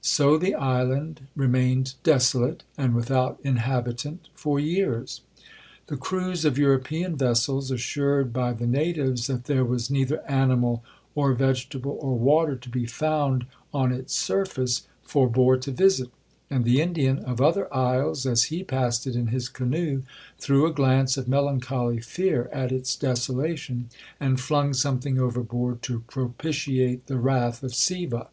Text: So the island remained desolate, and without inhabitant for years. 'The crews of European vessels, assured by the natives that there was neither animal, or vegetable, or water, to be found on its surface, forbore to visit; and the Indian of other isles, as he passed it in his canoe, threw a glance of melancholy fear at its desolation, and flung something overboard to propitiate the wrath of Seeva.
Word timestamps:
So 0.00 0.36
the 0.36 0.52
island 0.56 1.28
remained 1.36 1.94
desolate, 2.02 2.64
and 2.76 2.92
without 2.92 3.38
inhabitant 3.44 4.28
for 4.34 4.58
years. 4.58 5.20
'The 5.86 5.96
crews 5.98 6.44
of 6.44 6.58
European 6.58 7.14
vessels, 7.14 7.70
assured 7.70 8.32
by 8.32 8.52
the 8.52 8.66
natives 8.66 9.28
that 9.28 9.44
there 9.44 9.64
was 9.64 9.88
neither 9.88 10.28
animal, 10.28 10.82
or 11.14 11.34
vegetable, 11.34 11.96
or 12.02 12.18
water, 12.18 12.56
to 12.56 12.68
be 12.68 12.84
found 12.84 13.46
on 13.72 13.92
its 13.92 14.12
surface, 14.12 14.88
forbore 15.04 15.56
to 15.58 15.70
visit; 15.70 16.10
and 16.50 16.64
the 16.64 16.80
Indian 16.82 17.20
of 17.20 17.40
other 17.40 17.72
isles, 17.72 18.26
as 18.26 18.42
he 18.50 18.64
passed 18.64 19.06
it 19.06 19.14
in 19.14 19.28
his 19.28 19.48
canoe, 19.48 20.02
threw 20.36 20.66
a 20.66 20.72
glance 20.74 21.16
of 21.16 21.28
melancholy 21.28 22.00
fear 22.00 22.50
at 22.52 22.72
its 22.72 22.96
desolation, 22.96 23.88
and 24.18 24.40
flung 24.40 24.72
something 24.74 25.20
overboard 25.20 25.80
to 25.82 26.00
propitiate 26.08 27.06
the 27.06 27.18
wrath 27.20 27.62
of 27.62 27.70
Seeva. 27.70 28.26